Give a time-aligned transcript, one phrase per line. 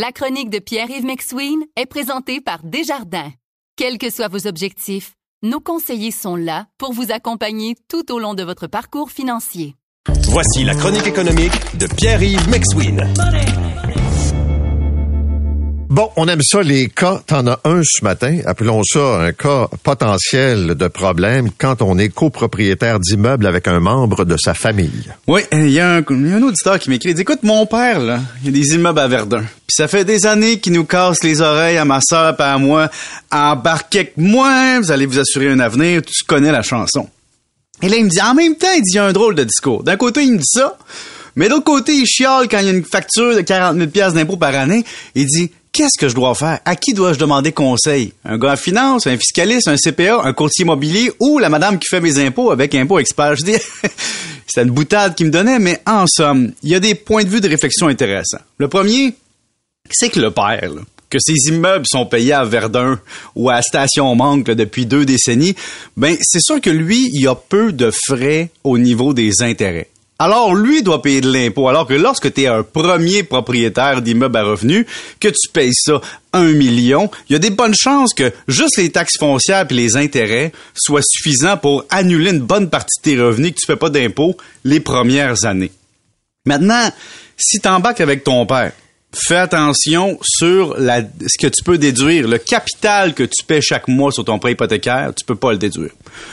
[0.00, 3.32] La chronique de Pierre-Yves McSween est présentée par Desjardins.
[3.74, 8.34] Quels que soient vos objectifs, nos conseillers sont là pour vous accompagner tout au long
[8.34, 9.74] de votre parcours financier.
[10.28, 13.12] Voici la chronique économique de Pierre-Yves McSween.
[15.90, 17.22] Bon, on aime ça, les cas.
[17.26, 18.40] T'en as un ce matin.
[18.44, 24.26] Appelons ça un cas potentiel de problème quand on est copropriétaire d'immeuble avec un membre
[24.26, 25.10] de sa famille.
[25.26, 27.14] Oui, il y, a un, y a un auditeur qui m'écrit.
[27.18, 29.40] Écoute, mon père, là, il y a des immeubles à Verdun.
[29.40, 32.58] Puis ça fait des années qu'il nous casse les oreilles à ma soeur et à
[32.58, 32.90] moi.
[33.32, 36.02] Embarquez avec moi, vous allez vous assurer un avenir.
[36.02, 37.08] Tu connais la chanson.
[37.80, 39.84] Et là, il me dit, en même temps, il dit, un drôle de discours.
[39.84, 40.76] D'un côté, il me dit ça.
[41.38, 44.36] Mais d'autre côté, il chiale quand il y a une facture de 40 000 d'impôts
[44.36, 44.84] par année.
[45.14, 46.58] Il dit, qu'est-ce que je dois faire?
[46.64, 48.12] À qui dois-je demander conseil?
[48.24, 51.86] Un gars en finance, un fiscaliste, un CPA, un courtier immobilier ou la madame qui
[51.88, 53.36] fait mes impôts avec Impôt Expert?
[53.36, 53.56] Je dis,
[54.48, 57.28] c'est une boutade qu'il me donnait, mais en somme, il y a des points de
[57.28, 58.40] vue de réflexion intéressants.
[58.56, 59.14] Le premier,
[59.88, 60.68] c'est que le père,
[61.10, 62.98] que ces immeubles sont payés à Verdun
[63.36, 65.54] ou à Station Manque depuis deux décennies,
[65.96, 69.90] ben c'est sûr que lui, il a peu de frais au niveau des intérêts.
[70.20, 71.68] Alors, lui doit payer de l'impôt.
[71.68, 74.84] Alors que lorsque tu es un premier propriétaire d'immeuble à revenus,
[75.20, 76.00] que tu payes ça
[76.32, 79.96] un million, il y a des bonnes chances que juste les taxes foncières et les
[79.96, 83.90] intérêts soient suffisants pour annuler une bonne partie de tes revenus que tu fais pas
[83.90, 85.70] d'impôt les premières années.
[86.44, 86.90] Maintenant,
[87.36, 88.72] si t'embarques avec ton père,
[89.12, 92.28] fais attention sur la, ce que tu peux déduire.
[92.28, 95.58] Le capital que tu paies chaque mois sur ton prêt hypothécaire, tu peux pas le
[95.58, 95.90] déduire.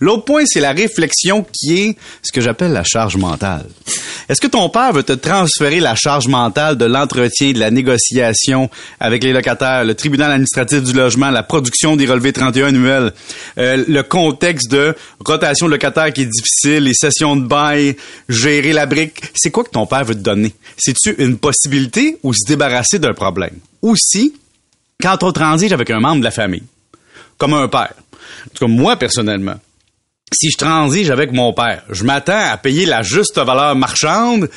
[0.00, 3.66] L'autre point, c'est la réflexion qui est ce que j'appelle la charge mentale.
[4.28, 8.68] Est-ce que ton père veut te transférer la charge mentale de l'entretien, de la négociation
[8.98, 13.12] avec les locataires, le tribunal administratif du logement, la production des relevés 31 annuels,
[13.58, 17.96] euh, le contexte de rotation de locataires qui est difficile, les sessions de bail,
[18.28, 19.22] gérer la brique?
[19.34, 20.52] C'est quoi que ton père veut te donner?
[20.76, 22.65] C'est-tu une possibilité ou se débarrasser
[22.98, 23.58] d'un problème?
[23.82, 24.34] Aussi,
[25.00, 26.64] quand on transige avec un membre de la famille,
[27.38, 29.56] comme un père, en tout moi personnellement,
[30.32, 34.48] si je transige avec mon père, je m'attends à payer la juste valeur marchande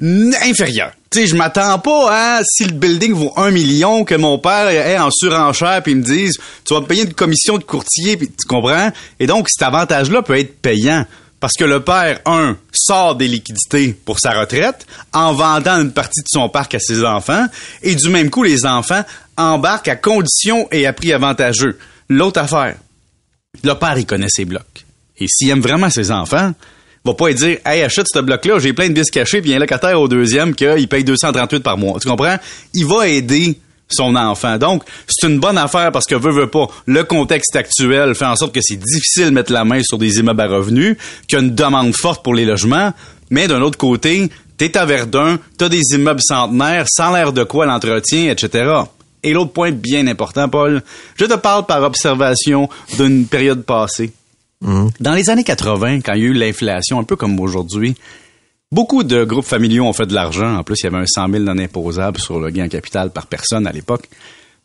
[0.00, 0.92] inférieure.
[1.10, 4.68] Tu sais, je m'attends pas à si le building vaut un million que mon père
[4.68, 8.28] est en surenchère puis me dise tu vas me payer une commission de courtier puis
[8.28, 8.90] tu comprends?
[9.18, 11.06] Et donc cet avantage là peut être payant
[11.40, 16.20] parce que le père un sort des liquidités pour sa retraite en vendant une partie
[16.20, 17.46] de son parc à ses enfants
[17.82, 19.04] et du même coup les enfants
[19.36, 21.78] embarquent à condition et à prix avantageux.
[22.08, 22.76] L'autre affaire,
[23.62, 24.84] le père, il connaît ses blocs.
[25.18, 26.52] Et s'il aime vraiment ses enfants,
[27.04, 29.52] il va pas dire Hey, achète ce bloc-là, j'ai plein de vis cachés, puis il
[29.52, 31.98] y a un locataire au deuxième qu'il paye 238 par mois.
[32.00, 32.36] Tu comprends?
[32.74, 33.58] Il va aider
[33.88, 34.58] son enfant.
[34.58, 38.36] Donc, c'est une bonne affaire parce que veut, veut pas, le contexte actuel fait en
[38.36, 40.96] sorte que c'est difficile de mettre la main sur des immeubles à revenus,
[41.28, 42.92] qu'il y a une demande forte pour les logements,
[43.30, 47.66] mais d'un autre côté, t'es à Verdun, t'as des immeubles centenaires, sans l'air de quoi
[47.66, 48.82] l'entretien, etc.
[49.22, 50.82] Et l'autre point bien important, Paul,
[51.16, 54.12] je te parle par observation d'une période passée.
[54.62, 57.94] Dans les années 80, quand il y a eu l'inflation, un peu comme aujourd'hui,
[58.72, 60.56] beaucoup de groupes familiaux ont fait de l'argent.
[60.56, 63.26] En plus, il y avait un 100 000 non imposable sur le gain capital par
[63.26, 64.08] personne à l'époque.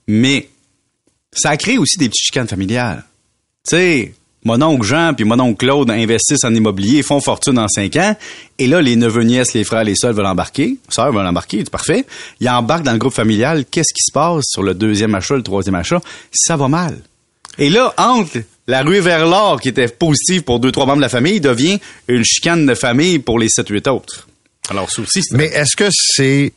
[0.07, 0.49] Mais
[1.33, 3.03] ça a créé aussi des petites chicanes familiales.
[3.67, 4.13] Tu sais,
[4.43, 8.15] mon oncle Jean puis mon oncle Claude investissent en immobilier, font fortune en 5 ans,
[8.57, 11.69] et là, les neveux, nièces, les frères, les sœurs veulent embarquer, sœurs veulent embarquer, c'est
[11.69, 12.05] parfait.
[12.39, 13.65] Ils embarquent dans le groupe familial.
[13.69, 16.01] Qu'est-ce qui se passe sur le deuxième achat, le troisième achat?
[16.31, 16.97] Ça va mal.
[17.57, 21.01] Et là, entre la rue vers l'or, qui était positive pour deux, trois membres de
[21.01, 24.27] la famille, devient une chicane de famille pour les sept, huit autres.
[24.69, 25.35] Alors, ça aussi, c'est...
[25.35, 26.53] Mais est-ce que c'est,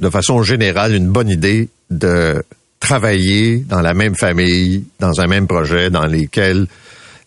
[0.00, 2.42] de façon générale, une bonne idée de
[2.80, 6.66] travailler dans la même famille, dans un même projet, dans lesquels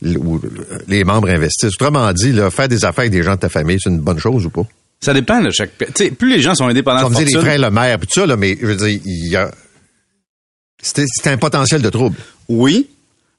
[0.01, 1.75] les membres investissent?
[1.79, 4.19] Autrement dit, là, faire des affaires avec des gens de ta famille, c'est une bonne
[4.19, 4.65] chose ou pas?
[4.99, 5.77] Ça dépend de chaque...
[5.77, 8.07] Tu sais, plus les gens sont indépendants de me dit les frères, le maire, tout
[8.09, 9.51] ça, là, mais je veux dire, il y a...
[10.81, 12.17] C'est un potentiel de trouble.
[12.49, 12.89] Oui,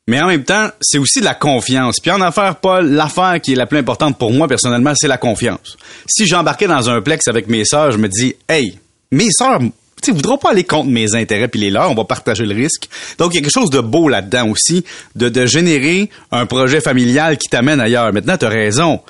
[0.07, 1.99] mais en même temps, c'est aussi de la confiance.
[2.01, 5.19] Puis en affaires, Paul, l'affaire qui est la plus importante pour moi personnellement, c'est la
[5.19, 5.77] confiance.
[6.07, 8.79] Si j'embarquais dans un plex avec mes sœurs, je me dis, hey,
[9.11, 9.61] mes sœurs,
[10.03, 12.89] tu voudront pas aller contre mes intérêts puis les leurs, on va partager le risque.
[13.19, 14.85] Donc il y a quelque chose de beau là-dedans aussi,
[15.17, 18.13] de, de générer un projet familial qui t'amène ailleurs.
[18.13, 19.01] Maintenant, t'as raison.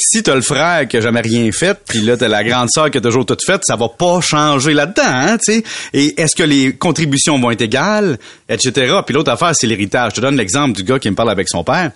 [0.00, 2.88] Si t'as le frère qui a jamais rien fait, puis là t'as la grande sœur
[2.88, 5.62] qui a toujours tout fait, ça va pas changer là-dedans, hein, tu.
[5.92, 8.16] Et est-ce que les contributions vont être égales,
[8.48, 8.94] etc.
[9.04, 10.12] Puis l'autre affaire, c'est l'héritage.
[10.12, 11.90] Je te donne l'exemple du gars qui me parle avec son père.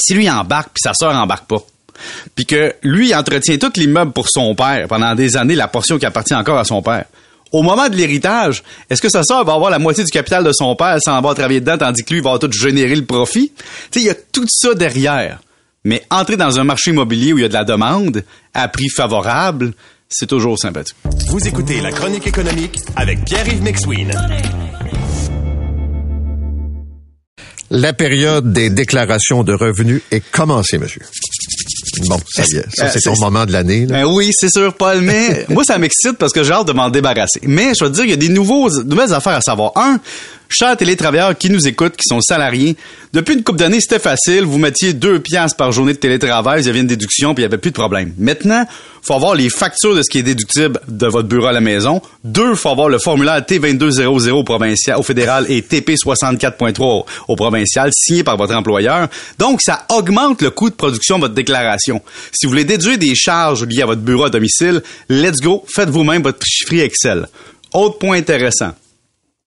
[0.00, 1.64] Si lui embarque, puis sa sœur embarque pas,
[2.34, 6.06] puis que lui entretient tout l'immeuble pour son père pendant des années, la portion qui
[6.06, 7.04] appartient encore à son père.
[7.52, 10.52] Au moment de l'héritage, est-ce que sa sœur va avoir la moitié du capital de
[10.52, 13.52] son père sans avoir travaillé dedans, tandis que lui va tout générer le profit?
[13.56, 15.38] Tu sais, il y a tout ça derrière.
[15.88, 18.90] Mais entrer dans un marché immobilier où il y a de la demande, à prix
[18.94, 19.72] favorable,
[20.06, 20.94] c'est toujours sympathique.
[21.28, 24.12] Vous écoutez La Chronique économique avec Pierre-Yves McSween.
[27.70, 31.00] La période des déclarations de revenus est commencée, monsieur.
[32.06, 32.64] Bon, ça y est.
[32.76, 33.86] Ça, Euh, c'est ton moment de l'année.
[33.86, 36.90] Ben oui, c'est sûr, Paul, mais moi, ça m'excite parce que j'ai hâte de m'en
[36.90, 37.40] débarrasser.
[37.44, 39.72] Mais je vais te dire, il y a des nouveaux, nouvelles affaires à savoir.
[39.76, 40.00] Un,
[40.48, 42.76] chers télétravailleurs qui nous écoutent, qui sont salariés,
[43.12, 44.44] depuis une couple d'années, c'était facile.
[44.44, 47.46] Vous mettiez deux piastres par journée de télétravail, il y avait une déduction, puis il
[47.46, 48.12] n'y avait plus de problème.
[48.18, 48.66] Maintenant,
[49.02, 52.02] faut avoir les factures de ce qui est déductible de votre bureau à la maison.
[52.24, 57.90] Deux, faut avoir le formulaire T2200 au provincial, au fédéral et TP64.3 au, au provincial,
[57.94, 59.08] signé par votre employeur.
[59.38, 62.02] Donc, ça augmente le coût de production de votre déclaration.
[62.32, 65.88] Si vous voulez déduire des charges liées à votre bureau à domicile, let's go, faites
[65.88, 67.26] vous-même votre chiffrier Excel.
[67.72, 68.72] Autre point intéressant.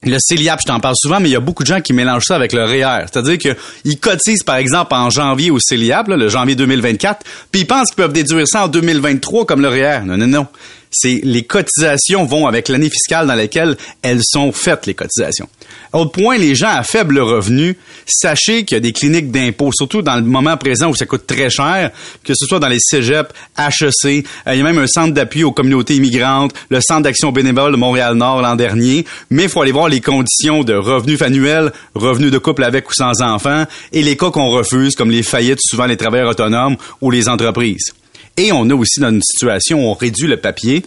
[0.03, 2.25] Le CELIAP, je t'en parle souvent, mais il y a beaucoup de gens qui mélangent
[2.25, 3.05] ça avec le REER.
[3.05, 7.89] C'est-à-dire qu'ils cotisent, par exemple, en janvier au CELIAP, le janvier 2024, puis ils pensent
[7.89, 9.99] qu'ils peuvent déduire ça en 2023 comme le REER.
[10.03, 10.47] Non, non, non.
[10.91, 15.47] C'est les cotisations vont avec l'année fiscale dans laquelle elles sont faites, les cotisations.
[15.93, 20.01] Autre point, les gens à faible revenu, sachez qu'il y a des cliniques d'impôt, surtout
[20.01, 21.91] dans le moment présent où ça coûte très cher,
[22.23, 25.43] que ce soit dans les cégeps, HEC, euh, il y a même un centre d'appui
[25.43, 29.71] aux communautés immigrantes, le centre d'action bénévole de Montréal-Nord l'an dernier, mais il faut aller
[29.71, 34.17] voir les conditions de revenus annuels, revenus de couple avec ou sans enfants, et les
[34.17, 37.93] cas qu'on refuse, comme les faillites, souvent les travailleurs autonomes ou les entreprises.
[38.41, 40.83] Et on a aussi dans une situation où on réduit le papier,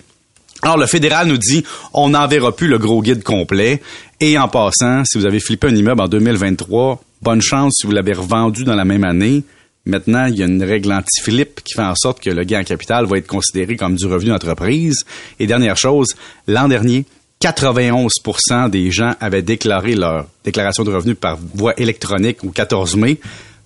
[0.62, 1.62] alors, le fédéral nous dit,
[1.92, 3.82] on n'enverra plus le gros guide complet.
[4.18, 7.92] Et en passant, si vous avez flippé un immeuble en 2023, bonne chance si vous
[7.92, 9.44] l'avez revendu dans la même année.
[9.84, 12.64] Maintenant, il y a une règle anti-flip qui fait en sorte que le gain en
[12.64, 15.04] capital va être considéré comme du revenu d'entreprise.
[15.38, 16.14] Et dernière chose,
[16.46, 17.04] l'an dernier,
[17.42, 23.20] 91% des gens avaient déclaré leur déclaration de revenus par voie électronique au 14 mai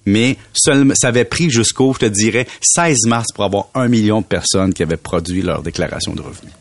[0.09, 4.21] mais seul- ça avait pris jusqu'au, je te dirais, 16 mars pour avoir un million
[4.21, 6.53] de personnes qui avaient produit leur déclaration de revenus.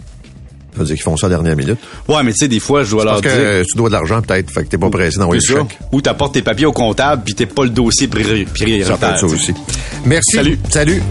[0.73, 1.79] Ça veut dire qu'ils font ça à la dernière minute.
[2.07, 3.47] Ouais, mais tu sais, des fois, je dois leur Parce que dire.
[3.47, 4.51] euh, tu dois de l'argent, peut-être.
[4.51, 5.79] Fait que t'es pas pressé d'envoyer le chèque.
[5.91, 8.97] Ou t'apportes tes papiers au comptable puis t'es pas le dossier priori- Ça prioritaire.
[8.99, 9.53] peut être ça aussi.
[10.05, 10.35] Merci.
[10.35, 10.59] Salut.
[10.69, 11.01] Salut.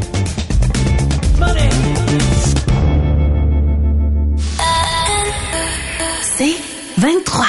[6.23, 6.55] C'est
[6.99, 7.47] 23.